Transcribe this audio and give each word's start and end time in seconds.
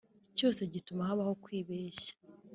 Cyose 0.37 0.61
gituma 0.73 1.07
habaho 1.09 1.33
kwibeshya 1.43 2.13